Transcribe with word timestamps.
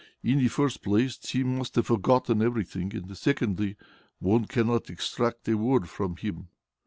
In 0.23 0.39
the 0.39 0.47
first 0.47 0.81
place, 0.81 1.19
he 1.29 1.43
must 1.43 1.75
have 1.75 1.85
forgotten 1.85 2.41
everything; 2.41 2.91
and 2.95 3.15
secondly, 3.15 3.75
one 4.17 4.45
cannot 4.45 4.89
extract 4.89 5.47
a 5.47 5.55
word 5.55 5.87
from 5.89 6.15
him." 6.15 6.47